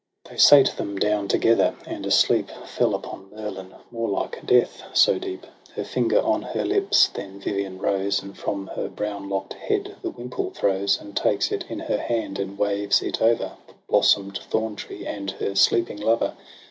They 0.27 0.37
sate 0.37 0.75
them 0.77 0.97
down 0.97 1.27
together, 1.27 1.75
and 1.85 2.07
a 2.07 2.09
sleep 2.09 2.49
Fell 2.65 2.95
upon 2.95 3.29
Merlin, 3.31 3.75
more 3.91 4.09
like 4.09 4.43
death, 4.47 4.81
so 4.93 5.19
deep. 5.19 5.45
Her 5.75 5.83
finger 5.83 6.19
on 6.23 6.41
her 6.41 6.65
lips, 6.65 7.07
then 7.13 7.39
Vivian 7.39 7.77
rose, 7.77 8.19
And 8.23 8.35
from 8.35 8.65
her 8.75 8.87
brown 8.89 9.29
lock'd 9.29 9.53
head 9.53 9.95
the 10.01 10.09
wimple 10.09 10.49
throws, 10.55 10.99
And 10.99 11.15
takes 11.15 11.51
it 11.51 11.65
in 11.69 11.81
her 11.81 11.99
hand, 11.99 12.39
and 12.39 12.57
waves 12.57 13.03
it 13.03 13.21
over 13.21 13.51
The 13.67 13.75
blossom'd 13.87 14.39
thorn 14.49 14.75
tree 14.75 15.05
and 15.05 15.29
her 15.29 15.53
sleeping 15.53 16.01
lover. 16.01 16.33